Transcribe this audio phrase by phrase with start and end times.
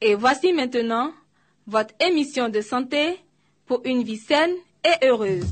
[0.00, 1.12] Et voici maintenant
[1.66, 3.16] votre émission de santé
[3.66, 4.52] pour une vie saine
[4.84, 5.44] et heureuse.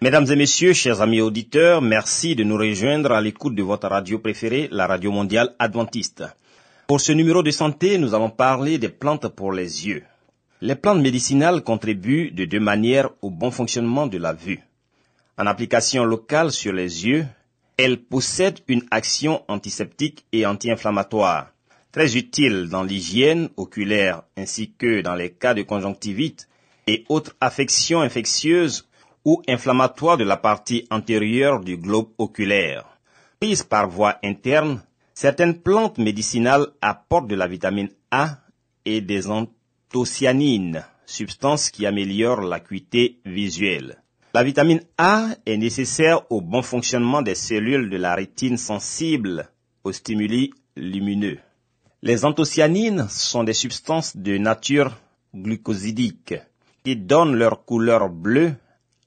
[0.00, 4.18] Mesdames et messieurs, chers amis auditeurs, merci de nous rejoindre à l'écoute de votre radio
[4.20, 6.22] préférée, la radio mondiale adventiste.
[6.86, 10.04] Pour ce numéro de santé, nous allons parler des plantes pour les yeux.
[10.60, 14.60] Les plantes médicinales contribuent de deux manières au bon fonctionnement de la vue.
[15.36, 17.26] En application locale sur les yeux,
[17.76, 21.50] elles possèdent une action antiseptique et anti-inflammatoire,
[21.90, 26.48] très utile dans l'hygiène oculaire ainsi que dans les cas de conjonctivite
[26.86, 28.88] et autres affections infectieuses
[29.24, 32.84] ou inflammatoires de la partie antérieure du globe oculaire.
[33.40, 38.38] Prises par voie interne, certaines plantes médicinales apportent de la vitamine A
[38.84, 44.03] et des anthocyanines, substances qui améliorent l'acuité visuelle.
[44.34, 49.48] La vitamine A est nécessaire au bon fonctionnement des cellules de la rétine sensible
[49.84, 51.38] aux stimuli lumineux.
[52.02, 54.98] Les anthocyanines sont des substances de nature
[55.32, 56.34] glucosidique
[56.82, 58.54] qui donnent leur couleur bleue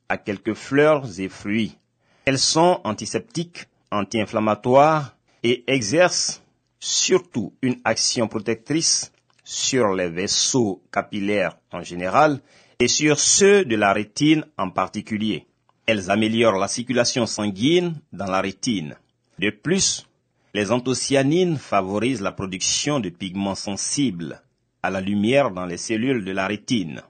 [0.07, 1.75] à quelques fleurs et fruits.
[2.23, 6.41] Elles sont antiseptiques, anti-inflammatoires et exercent
[6.79, 9.11] surtout une action protectrice
[9.43, 12.39] sur les vaisseaux capillaires en général
[12.79, 15.47] et sur ceux de la rétine en particulier.
[15.85, 18.95] Elles améliorent la circulation sanguine dans la rétine.
[19.39, 20.07] De plus,
[20.53, 24.41] les anthocyanines favorisent la production de pigments sensibles
[24.83, 27.01] à la lumière dans les cellules de la rétine.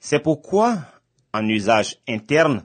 [0.00, 0.78] C'est pourquoi,
[1.32, 2.64] en usage interne,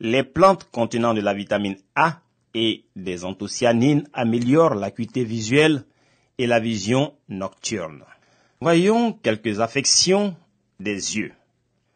[0.00, 2.20] les plantes contenant de la vitamine A
[2.54, 5.84] et des anthocyanines améliorent l'acuité visuelle
[6.38, 8.02] et la vision nocturne.
[8.60, 10.36] Voyons quelques affections
[10.80, 11.32] des yeux.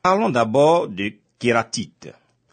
[0.02, 2.08] Parlons d'abord de kératite.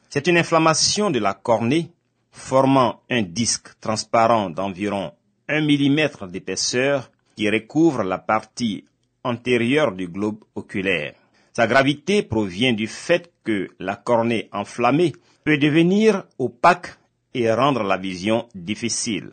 [0.09, 1.89] C'est une inflammation de la cornée
[2.29, 5.13] formant un disque transparent d'environ
[5.47, 8.83] 1 mm d'épaisseur qui recouvre la partie
[9.23, 11.15] antérieure du globe oculaire.
[11.53, 15.13] Sa gravité provient du fait que la cornée enflammée
[15.45, 16.97] peut devenir opaque
[17.33, 19.31] et rendre la vision difficile.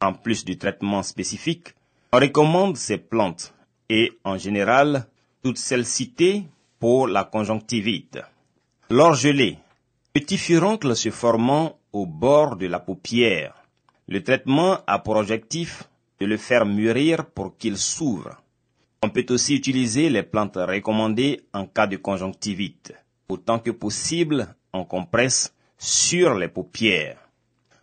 [0.00, 1.76] En plus du traitement spécifique,
[2.12, 3.54] on recommande ces plantes
[3.88, 5.06] et en général
[5.44, 6.42] toutes celles citées
[6.82, 8.18] la conjonctivite.
[8.90, 9.58] L'orgelé,
[10.12, 13.54] petit furoncle se formant au bord de la paupière.
[14.08, 15.84] Le traitement a pour objectif
[16.18, 18.36] de le faire mûrir pour qu'il s'ouvre.
[19.00, 22.92] On peut aussi utiliser les plantes recommandées en cas de conjonctivite,
[23.28, 27.18] autant que possible en compresse sur les paupières.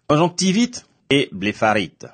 [0.07, 2.05] Conjonctivite et blépharite.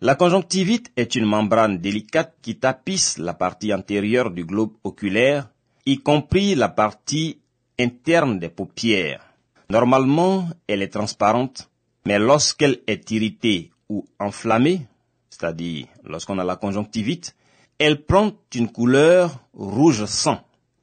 [0.00, 5.51] La conjonctivite est une membrane délicate qui tapisse la partie antérieure du globe oculaire,
[5.86, 7.38] y compris la partie
[7.78, 9.20] interne des paupières.
[9.68, 11.70] Normalement, elle est transparente,
[12.06, 14.86] mais lorsqu'elle est irritée ou enflammée,
[15.30, 17.34] c'est-à-dire lorsqu'on a la conjonctivite,
[17.78, 20.40] elle prend une couleur rouge sang.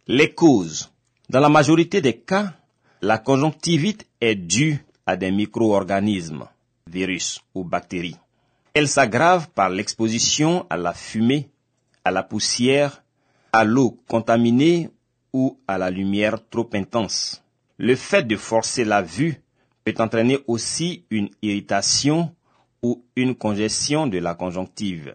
[0.07, 0.91] Les causes.
[1.29, 2.53] Dans la majorité des cas,
[3.01, 6.45] la conjonctivite est due à des micro-organismes,
[6.87, 8.17] virus ou bactéries.
[8.73, 11.49] Elle s'aggrave par l'exposition à la fumée,
[12.03, 13.03] à la poussière,
[13.51, 14.89] à l'eau contaminée
[15.33, 17.43] ou à la lumière trop intense.
[17.77, 19.41] Le fait de forcer la vue
[19.83, 22.33] peut entraîner aussi une irritation
[22.81, 25.13] ou une congestion de la conjonctive.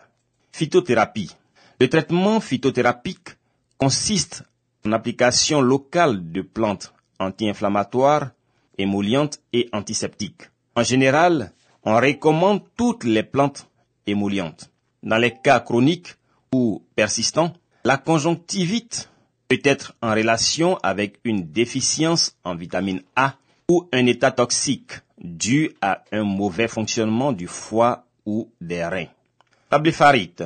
[0.52, 1.34] Phytothérapie.
[1.80, 3.30] Le traitement phytothérapique
[3.78, 4.44] consiste
[4.86, 8.30] en application locale de plantes anti-inflammatoires,
[8.78, 10.50] émollientes et antiseptiques.
[10.76, 11.52] En général,
[11.84, 13.68] on recommande toutes les plantes
[14.06, 14.70] émollientes.
[15.02, 16.14] Dans les cas chroniques
[16.52, 17.52] ou persistants,
[17.84, 19.10] la conjonctivite
[19.46, 23.34] peut être en relation avec une déficience en vitamine A
[23.68, 29.08] ou un état toxique dû à un mauvais fonctionnement du foie ou des reins.
[29.70, 30.44] La blépharite.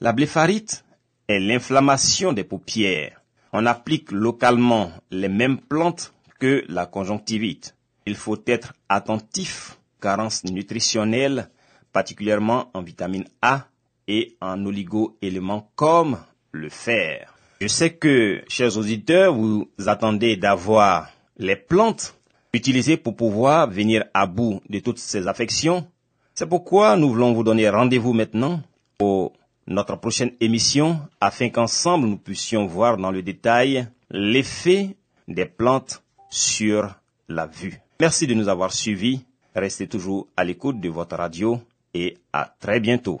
[0.00, 0.84] La blépharite
[1.28, 3.22] est l'inflammation des paupières.
[3.52, 7.76] On applique localement les mêmes plantes que la conjonctivite.
[8.06, 11.50] Il faut être attentif, carence nutritionnelle,
[11.92, 13.66] particulièrement en vitamine A
[14.08, 16.18] et en oligo-éléments comme
[16.52, 17.34] le fer.
[17.60, 22.16] Je sais que, chers auditeurs, vous attendez d'avoir les plantes
[22.52, 25.86] utilisées pour pouvoir venir à bout de toutes ces affections.
[26.34, 28.62] C'est pourquoi nous voulons vous donner rendez-vous maintenant
[28.98, 29.32] pour
[29.66, 34.96] notre prochaine émission afin qu'ensemble nous puissions voir dans le détail l'effet
[35.28, 36.94] des plantes sur
[37.28, 37.80] la vue.
[38.00, 39.24] Merci de nous avoir suivis.
[39.54, 41.60] Restez toujours à l'écoute de votre radio
[41.94, 43.20] et à très bientôt.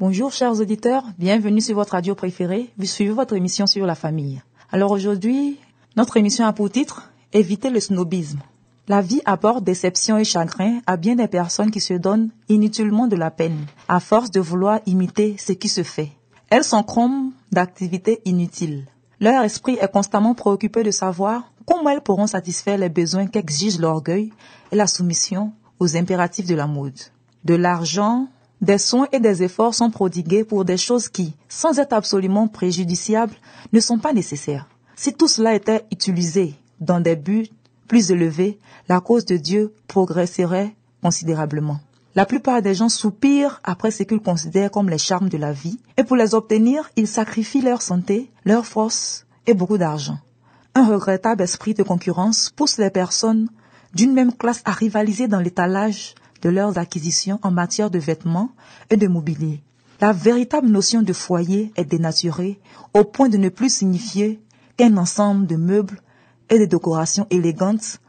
[0.00, 2.70] Bonjour chers auditeurs, bienvenue sur votre radio préférée.
[2.78, 4.40] Vous suivez votre émission sur la famille.
[4.70, 5.58] Alors aujourd'hui,
[5.96, 8.38] notre émission a pour titre Éviter le snobisme.
[8.86, 13.16] La vie apporte déception et chagrin à bien des personnes qui se donnent inutilement de
[13.16, 16.12] la peine, à force de vouloir imiter ce qui se fait.
[16.48, 18.86] Elles s'encroment d'activités inutiles.
[19.18, 24.32] Leur esprit est constamment préoccupé de savoir comment elles pourront satisfaire les besoins qu'exige l'orgueil
[24.70, 25.50] et la soumission
[25.80, 27.00] aux impératifs de la mode.
[27.44, 28.28] De l'argent,
[28.60, 33.34] des soins et des efforts sont prodigués pour des choses qui, sans être absolument préjudiciables,
[33.72, 34.68] ne sont pas nécessaires.
[34.96, 37.48] Si tout cela était utilisé dans des buts
[37.86, 38.58] plus élevés,
[38.88, 41.80] la cause de Dieu progresserait considérablement.
[42.16, 45.78] La plupart des gens soupirent après ce qu'ils considèrent comme les charmes de la vie,
[45.96, 50.18] et pour les obtenir, ils sacrifient leur santé, leur force et beaucoup d'argent.
[50.74, 53.48] Un regrettable esprit de concurrence pousse les personnes
[53.94, 58.50] d'une même classe à rivaliser dans l'étalage de leurs acquisitions en matière de vêtements
[58.90, 59.62] et de mobilier.
[60.00, 62.60] La véritable notion de foyer est dénaturée
[62.94, 64.40] au point de ne plus signifier
[64.76, 66.00] qu'un ensemble de meubles
[66.50, 68.00] et de décorations élégantes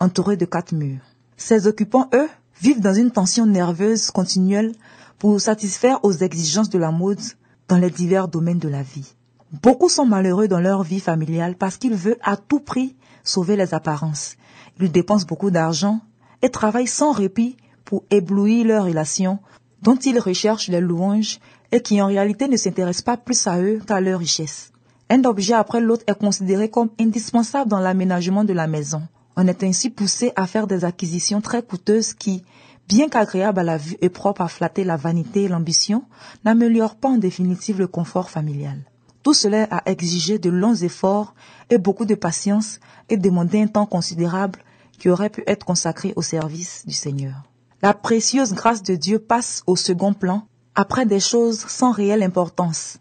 [0.00, 1.00] entourées de quatre murs.
[1.36, 2.28] Ces occupants, eux,
[2.60, 4.74] vivent dans une tension nerveuse continuelle
[5.18, 7.20] pour satisfaire aux exigences de la mode
[7.68, 9.14] dans les divers domaines de la vie.
[9.62, 13.74] Beaucoup sont malheureux dans leur vie familiale parce qu'ils veulent à tout prix sauver les
[13.74, 14.36] apparences.
[14.80, 16.00] Ils dépensent beaucoup d'argent
[16.42, 17.56] et travaillent sans répit
[17.86, 19.38] pour éblouir leurs relations
[19.80, 21.38] dont ils recherchent les louanges
[21.72, 24.72] et qui en réalité ne s'intéressent pas plus à eux qu'à leur richesse.
[25.08, 29.02] Un objet après l'autre est considéré comme indispensable dans l'aménagement de la maison.
[29.36, 32.42] On est ainsi poussé à faire des acquisitions très coûteuses qui,
[32.88, 36.02] bien qu'agréables à la vue et propres à flatter la vanité et l'ambition,
[36.44, 38.78] n'améliorent pas en définitive le confort familial.
[39.22, 41.34] Tout cela a exigé de longs efforts
[41.70, 44.58] et beaucoup de patience et demandé un temps considérable
[44.98, 47.42] qui aurait pu être consacré au service du Seigneur.
[47.86, 52.98] La précieuse grâce de Dieu passe au second plan après des choses sans réelle importance.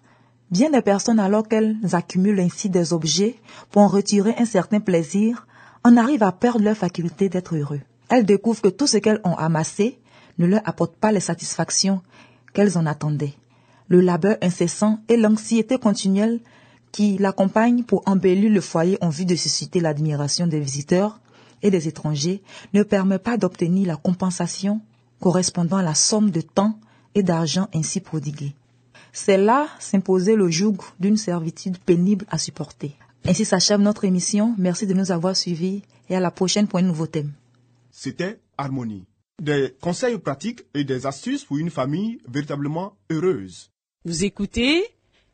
[0.51, 3.35] Bien des personnes, alors qu'elles accumulent ainsi des objets
[3.71, 5.47] pour en retirer un certain plaisir,
[5.83, 7.81] en arrivent à perdre leur faculté d'être heureux.
[8.09, 9.97] Elles découvrent que tout ce qu'elles ont amassé
[10.37, 12.03] ne leur apporte pas les satisfactions
[12.53, 13.33] qu'elles en attendaient.
[13.87, 16.41] Le labeur incessant et l'anxiété continuelle
[16.91, 21.19] qui l'accompagnent pour embellir le foyer en vue de susciter l'admiration des visiteurs
[21.65, 22.43] et des étrangers
[22.75, 24.81] ne permet pas d'obtenir la compensation
[25.19, 26.77] correspondant à la somme de temps
[27.15, 28.53] et d'argent ainsi prodiguée.
[29.11, 32.93] C'est là s'imposer le joug d'une servitude pénible à supporter.
[33.25, 34.53] Ainsi s'achève notre émission.
[34.59, 37.31] Merci de nous avoir suivis et à la prochaine pour un nouveau thème.
[37.89, 39.05] C'était Harmonie.
[39.41, 43.71] Des conseils pratiques et des astuces pour une famille véritablement heureuse.
[44.05, 44.83] Vous écoutez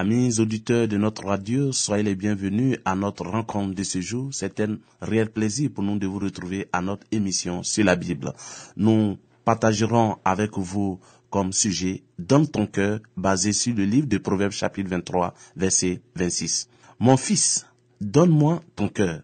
[0.00, 4.30] Amis auditeurs de notre radio, soyez les bienvenus à notre rencontre de ce jour.
[4.32, 8.32] C'est un réel plaisir pour nous de vous retrouver à notre émission sur la Bible.
[8.78, 14.52] Nous partagerons avec vous comme sujet Donne ton cœur, basé sur le livre de Proverbes
[14.52, 16.70] chapitre 23, verset 26.
[16.98, 17.66] Mon fils,
[18.00, 19.20] donne-moi ton cœur,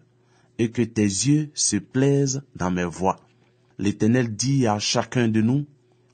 [0.59, 3.19] et que tes yeux se plaisent dans mes voies.
[3.79, 5.65] L'Éternel dit à chacun de nous,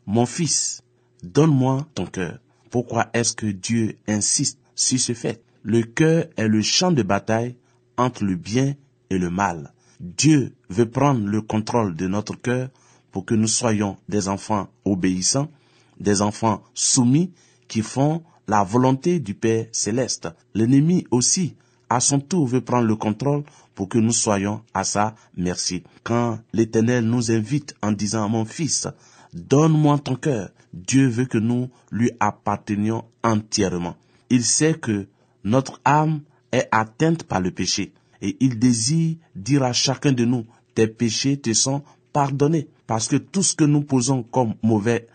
[0.06, 0.84] Mon fils,
[1.22, 2.40] donne-moi ton cœur.
[2.74, 5.44] Pourquoi est-ce que Dieu insiste sur ce fait?
[5.62, 7.56] Le cœur est le champ de bataille
[7.98, 8.74] entre le bien
[9.12, 9.74] et le mal.
[10.00, 12.70] Dieu veut prendre le contrôle de notre cœur
[13.12, 15.52] pour que nous soyons des enfants obéissants,
[16.00, 17.32] des enfants soumis
[17.68, 20.30] qui font la volonté du Père céleste.
[20.56, 21.56] L'ennemi aussi,
[21.92, 23.44] à son tour, veut prendre le contrôle
[23.76, 25.84] pour que nous soyons à sa merci.
[26.02, 28.88] Quand l'Éternel nous invite en disant, mon fils,
[29.32, 33.96] donne-moi ton cœur, Dieu veut que nous lui appartenions entièrement.
[34.30, 35.08] Il sait que
[35.44, 40.46] notre âme est atteinte par le péché et il désire dire à chacun de nous,
[40.76, 42.68] tes péchés te sont pardonnés.
[42.88, 45.08] Parce que tout ce que nous posons comme mauvaises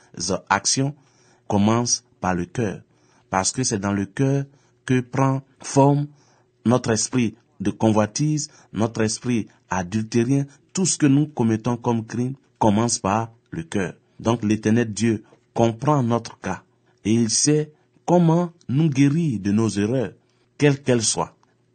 [0.49, 0.95] actions
[1.49, 2.83] commence par le cœur.
[3.31, 4.45] Parce que c'est dans le cœur
[4.85, 6.07] que prend forme
[6.65, 12.99] notre esprit de convoitise, notre esprit adultérien, tout ce que nous commettons comme crime commence
[12.99, 13.95] par le cœur.
[14.21, 15.25] Donc l'éternel Dieu
[15.59, 16.63] comprend notre cas
[17.05, 17.73] et il sait
[18.07, 20.13] comment nous guérir de nos erreurs,
[20.57, 21.35] quelles qu'elles soient.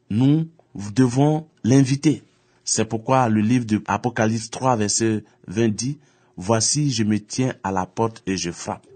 [0.09, 2.23] Nous devons l'inviter.
[2.63, 5.97] C'est pourquoi le livre de Apocalypse 3, verset 20 dit,
[6.37, 8.87] Voici, je me tiens à la porte et je frappe.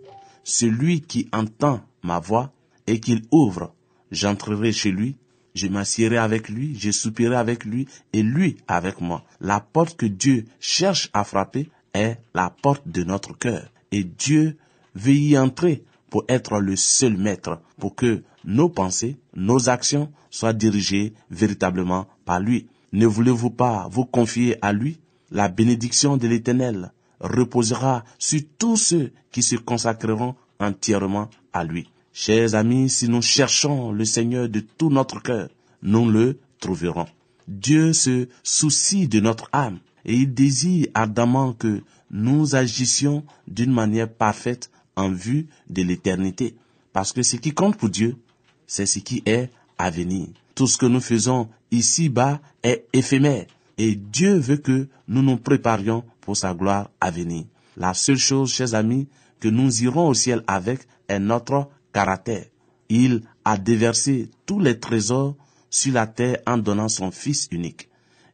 [0.45, 2.53] Celui qui entend ma voix
[2.87, 3.73] et qu'il ouvre,
[4.11, 5.17] j'entrerai chez lui,
[5.53, 9.25] je m'assierai avec lui, je soupirai avec lui et lui avec moi.
[9.41, 13.69] La porte que Dieu cherche à frapper est la porte de notre cœur.
[13.91, 14.57] Et Dieu
[15.05, 21.13] y entrer pour être le seul maître, pour que nos pensées, nos actions soient dirigées
[21.29, 22.67] véritablement par lui.
[22.93, 24.99] Ne voulez-vous pas vous confier à lui?
[25.31, 31.89] La bénédiction de l'Éternel reposera sur tous ceux qui se consacreront entièrement à lui.
[32.13, 35.49] Chers amis, si nous cherchons le Seigneur de tout notre cœur,
[35.83, 37.07] nous le trouverons.
[37.47, 44.11] Dieu se soucie de notre âme et il désire ardemment que nous agissions d'une manière
[44.11, 46.55] parfaite en vue de l'éternité.
[46.91, 48.17] Parce que ce qui compte pour Dieu,
[48.65, 50.27] c'est ce qui est à venir.
[50.55, 53.45] Tout ce que nous faisons ici-bas est éphémère.
[53.77, 57.45] Et Dieu veut que nous nous préparions pour sa gloire à venir.
[57.77, 59.07] La seule chose, chers amis,
[59.39, 62.45] que nous irons au ciel avec est notre caractère.
[62.89, 65.35] Il a déversé tous les trésors
[65.69, 67.89] sur la terre en donnant son Fils unique.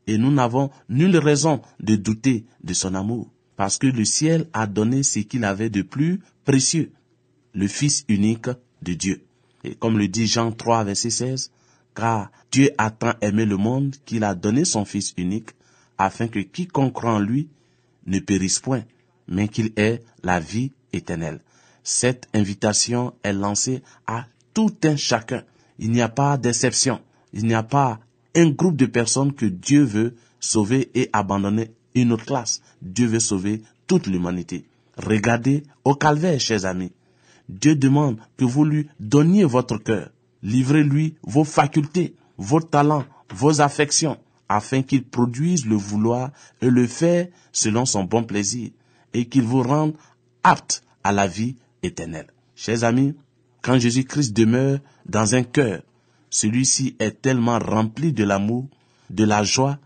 [0.07, 4.67] Et nous n'avons nulle raison de douter de son amour, parce que le ciel a
[4.67, 6.91] donné ce qu'il avait de plus précieux,
[7.53, 8.49] le Fils unique
[8.81, 9.23] de Dieu.
[9.63, 11.51] Et comme le dit Jean 3, verset 16,
[11.95, 15.51] car Dieu a tant aimé le monde qu'il a donné son Fils unique,
[15.97, 17.47] afin que quiconque croit en lui
[18.07, 18.83] ne périsse point,
[19.27, 21.39] mais qu'il ait la vie éternelle.
[21.83, 25.43] Cette invitation est lancée à tout un chacun.
[25.79, 27.01] Il n'y a pas d'exception.
[27.33, 27.99] Il n'y a pas
[28.35, 32.61] un groupe de personnes que Dieu veut sauver et abandonner une autre classe.
[32.81, 34.65] Dieu veut sauver toute l'humanité.
[34.97, 36.91] Regardez au calvaire, chers amis.
[37.49, 40.09] Dieu demande que vous lui donniez votre cœur.
[40.43, 44.17] Livrez-lui vos facultés, vos talents, vos affections,
[44.49, 46.31] afin qu'il produise le vouloir
[46.61, 48.69] et le faire selon son bon plaisir,
[49.13, 49.95] et qu'il vous rende
[50.43, 52.27] apte à la vie éternelle.
[52.55, 53.15] Chers amis,
[53.61, 55.81] quand Jésus-Christ demeure dans un cœur,
[56.29, 58.67] celui-ci est tellement rempli de l'amour,
[59.09, 59.79] de la joie,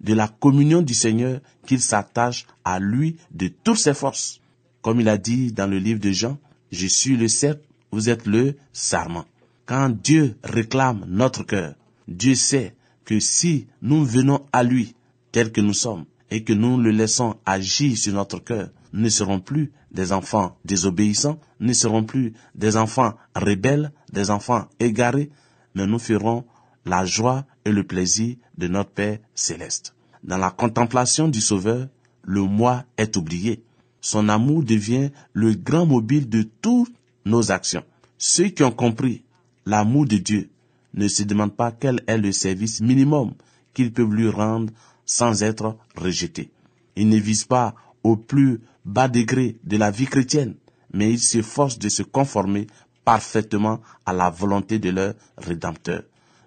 [0.00, 4.41] de la communion du Seigneur qu'il s'attache à lui de toutes ses forces.
[4.82, 6.38] Comme il a dit dans le livre de Jean,
[6.72, 7.62] je suis le cercle,
[7.92, 9.24] vous êtes le sarment.
[9.64, 11.74] Quand Dieu réclame notre cœur,
[12.08, 12.74] Dieu sait
[13.04, 14.94] que si nous venons à lui
[15.30, 19.08] tel que nous sommes et que nous le laissons agir sur notre cœur, nous ne
[19.08, 25.30] serons plus des enfants désobéissants, nous ne serons plus des enfants rebelles, des enfants égarés,
[25.74, 26.44] mais nous ferons
[26.84, 29.94] la joie et le plaisir de notre Père céleste.
[30.24, 31.88] Dans la contemplation du Sauveur,
[32.24, 33.62] le moi est oublié.
[34.02, 36.92] Son amour devient le grand mobile de toutes
[37.24, 37.84] nos actions.
[38.18, 39.22] Ceux qui ont compris
[39.64, 40.50] l'amour de Dieu
[40.94, 43.32] ne se demandent pas quel est le service minimum
[43.72, 44.72] qu'ils peuvent lui rendre
[45.06, 46.50] sans être rejetés.
[46.96, 50.56] Ils ne visent pas au plus bas degré de la vie chrétienne,
[50.92, 52.66] mais ils s'efforcent de se conformer
[53.04, 56.02] parfaitement à la volonté de leur Rédempteur.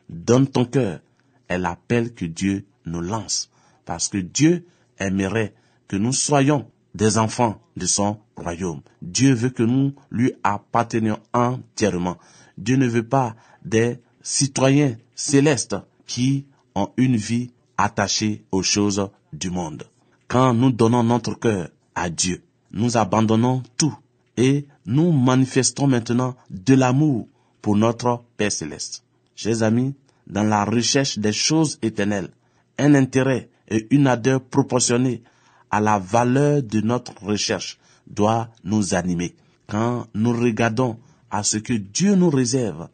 [0.09, 1.00] Donne ton cœur
[1.47, 3.50] est l'appel que Dieu nous lance,
[3.85, 4.65] parce que Dieu
[5.00, 5.53] aimerait
[5.88, 8.81] que nous soyons des enfants de son royaume.
[9.01, 12.17] Dieu veut que nous lui appartenions entièrement.
[12.57, 13.35] Dieu ne veut pas
[13.65, 15.75] des citoyens célestes
[16.07, 19.83] qui ont une vie attachée aux choses du monde.
[20.29, 23.95] Quand nous donnons notre cœur à Dieu, nous abandonnons tout
[24.37, 27.27] et nous manifestons maintenant de l'amour
[27.61, 29.03] pour notre Père céleste.
[29.35, 29.95] Chers amis,
[30.27, 32.29] dans la recherche des choses éternelles,
[32.77, 35.23] un intérêt et une ardeur proportionnée
[35.72, 39.36] à la valeur de notre recherche doit nous animer.
[39.67, 40.98] Quand nous regardons
[41.31, 42.88] à ce que Dieu nous réserve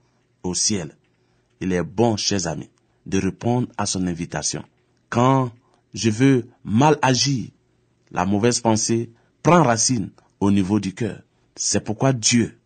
[0.44, 0.96] au ciel,
[1.60, 2.70] il est bon, chers amis,
[3.06, 4.64] de répondre à son invitation.
[5.10, 5.52] Quand
[5.94, 7.50] je veux mal agir,
[8.12, 9.10] la mauvaise pensée
[9.44, 10.10] prend racine
[10.40, 11.22] au niveau du cœur.
[11.56, 12.58] C'est pourquoi Dieu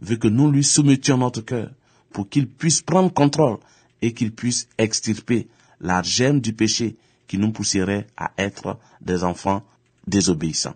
[0.00, 1.70] veut que nous lui soumettions notre cœur
[2.10, 3.58] pour qu'il puisse prendre contrôle
[4.02, 5.48] et qu'il puisse extirper
[5.80, 9.62] la gemme du péché qui nous pousserait à être des enfants
[10.06, 10.74] désobéissants.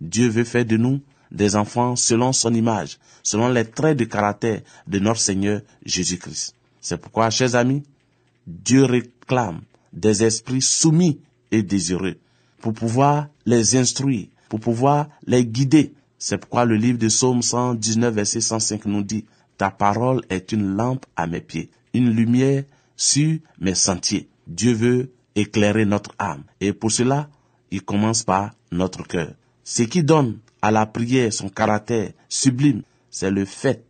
[0.00, 4.62] Dieu veut faire de nous des enfants selon son image, selon les traits de caractère
[4.86, 6.54] de notre Seigneur Jésus-Christ.
[6.80, 7.82] C'est pourquoi, chers amis,
[8.46, 9.60] Dieu réclame
[9.92, 12.16] des esprits soumis et désireux
[12.60, 15.94] pour pouvoir les instruire, pour pouvoir les guider.
[16.18, 19.24] C'est pourquoi le livre de Psaume 119, verset 105 nous dit,
[19.56, 22.64] Ta parole est une lampe à mes pieds, une lumière
[22.96, 24.28] sur mes sentiers.
[24.46, 26.44] Dieu veut éclairer notre âme.
[26.60, 27.28] Et pour cela,
[27.70, 29.32] il commence par notre cœur.
[29.64, 33.84] Ce qui donne à la prière son caractère sublime, c'est le fait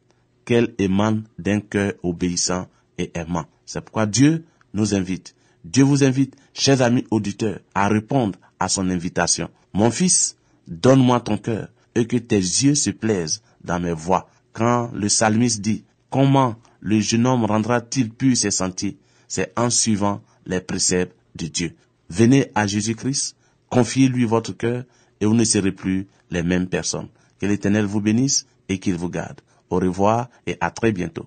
[0.44, 2.66] qu'elle émane d'un cœur obéissant
[2.98, 3.46] et aimant.
[3.66, 4.44] C'est pourquoi Dieu
[4.74, 5.34] nous invite.
[5.64, 9.50] Dieu vous invite, chers amis auditeurs, à répondre à son invitation.
[9.72, 14.28] Mon fils, donne-moi ton cœur et que tes yeux se plaisent dans mes voies.
[14.52, 18.96] Quand le psalmiste dit, comment le jeune homme rendra-t-il pur ses sentiers?
[19.28, 21.14] C'est en suivant les préceptes
[21.48, 21.74] Dieu.
[22.08, 23.36] Venez à Jésus-Christ,
[23.68, 24.84] confiez-lui votre cœur
[25.20, 27.08] et vous ne serez plus les mêmes personnes.
[27.40, 29.40] Que l'Éternel vous bénisse et qu'il vous garde.
[29.70, 31.26] Au revoir et à très bientôt.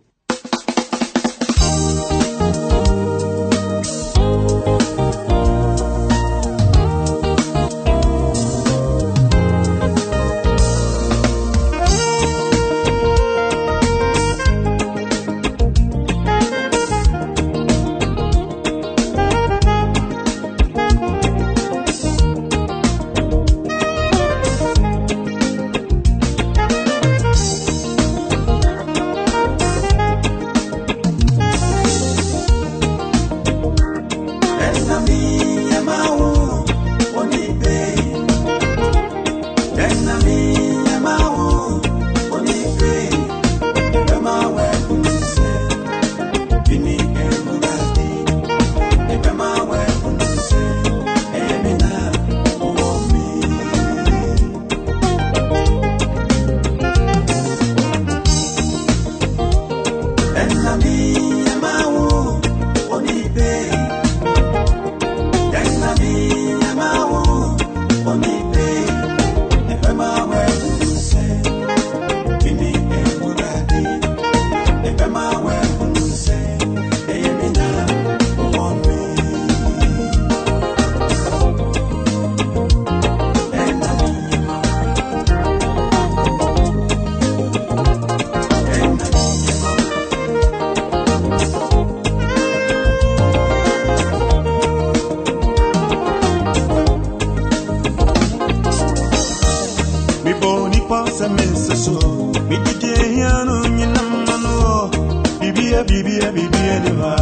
[106.76, 107.14] ediva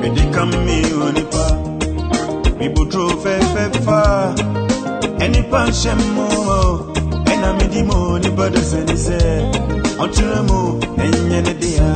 [0.00, 1.44] medikami onipa
[2.58, 4.00] mibutro fɛfɛfa
[5.24, 6.26] enipa nhyɛ mu
[7.30, 9.18] ɛna medi mu onipa do sɛne sɛ
[10.02, 10.58] ɔtwerɛ mu
[11.02, 11.90] ɛnyɛ ne dea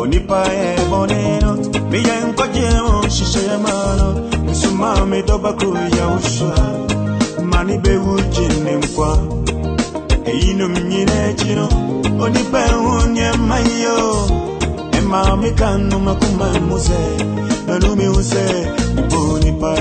[0.00, 1.50] onipa yɛ bɔne no
[1.90, 4.08] meyɛ nkɔgye wo hyehyɛɛ ma no
[4.50, 6.64] nsoma medɔba kuro yɛ wo soa
[7.50, 9.10] ma ne bɛwu gye ne nkwa
[10.30, 11.66] ɛyinom nyina akyi no
[12.24, 14.51] onipa ɛho nyɛ ma yɛ o
[15.12, 17.00] mamekano makuma mose
[17.66, 18.44] nalomi use
[18.96, 19.72] muponipa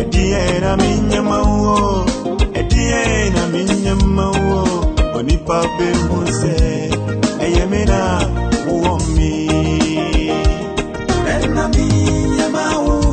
[0.00, 2.04] etie na minyamauo
[2.54, 4.64] etie na minyamauo
[5.16, 6.54] onipa be muse.
[7.44, 8.00] Eyemina
[8.66, 9.34] muwomi
[11.42, 13.03] enaminyamauo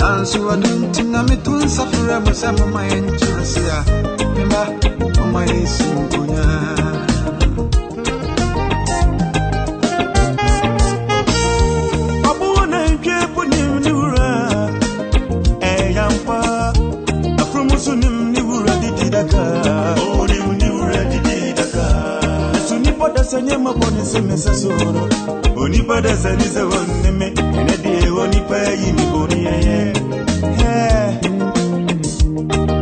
[0.00, 3.78] nanso ɔno nti na meto nsafrɛ mu sɛ moma yɛ nkyerɛse a
[4.34, 4.60] mema
[5.16, 6.82] moma yɛsi nkonyaa
[23.02, 25.02] Onipa da sɛ nyɛ mabɔ ne sɛ me sɛ soro.
[25.62, 27.41] Onipa da sɛ ne sɛ wɔnneme
[28.22, 29.78] onípẹ́ yìí mi kò ní ẹyẹ.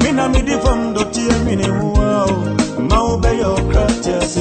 [0.03, 2.33] mina mi di fam dọ̀tí ẹ̀mí ni wọ́n o
[2.89, 4.41] máa ń bẹ́yọ̀ kra tí a sì.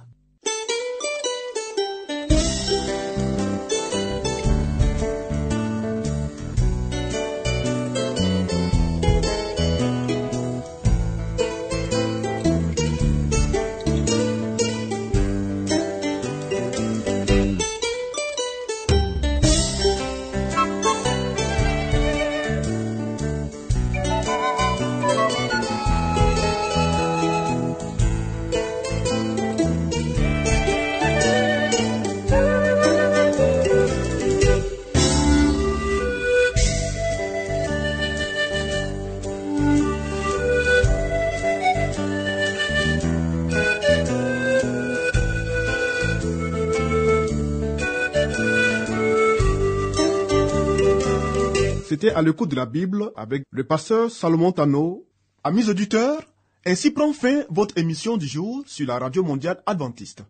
[52.09, 55.05] à l'écoute de la Bible avec le pasteur Salomon Tano.
[55.43, 56.21] Amis auditeurs,
[56.65, 60.23] ainsi prend fin votre émission du jour sur la radio mondiale adventiste.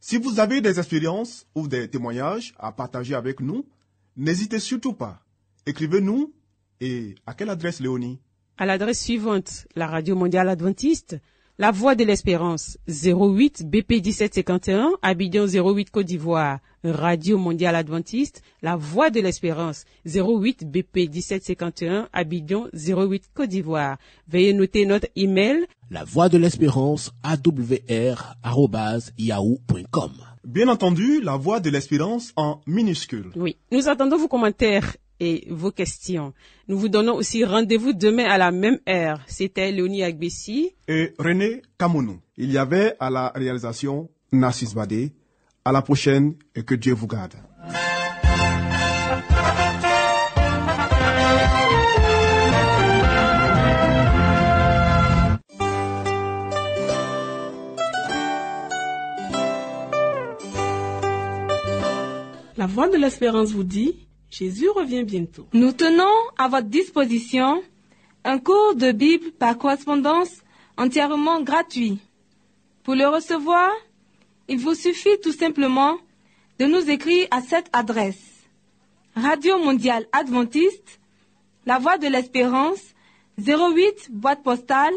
[0.00, 3.64] Si vous avez des expériences ou des témoignages à partager avec nous,
[4.16, 5.20] n'hésitez surtout pas.
[5.66, 6.32] Écrivez-nous
[6.80, 8.20] et à quelle adresse Léonie?
[8.56, 11.16] À l'adresse suivante, la Radio Mondiale Adventiste,
[11.58, 16.58] La Voix de l'Espérance, 08 BP 1751, Abidjan 08 Côte d'Ivoire.
[16.84, 23.98] Radio Mondiale Adventiste, La Voix de l'Espérance, 08 BP 1751, Abidjan 08 Côte d'Ivoire.
[24.28, 30.12] Veuillez noter notre email La voix de l'espérance awr arobase yahoo.com.
[30.44, 33.30] Bien entendu, la voix de l'espérance en minuscule.
[33.36, 36.32] Oui, nous attendons vos commentaires et vos questions.
[36.66, 39.20] Nous vous donnons aussi rendez-vous demain à la même heure.
[39.28, 40.74] C'était Léonie Agbessi.
[40.88, 42.18] Et René Kamounou.
[42.36, 45.12] Il y avait à la réalisation Narcisse Badé.
[45.64, 47.34] À la prochaine et que Dieu vous garde.
[62.56, 65.46] La voix de l'espérance vous dit, Jésus revient bientôt.
[65.52, 66.04] Nous tenons
[66.38, 67.62] à votre disposition
[68.24, 70.30] un cours de Bible par correspondance
[70.76, 71.98] entièrement gratuit.
[72.82, 73.70] Pour le recevoir,
[74.48, 75.96] Il vous suffit tout simplement
[76.58, 78.20] de nous écrire à cette adresse.
[79.14, 80.98] Radio Mondiale Adventiste,
[81.66, 82.80] La Voix de l'Espérance,
[83.38, 84.92] 08 boîte postale